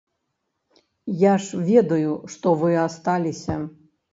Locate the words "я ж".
1.25-1.61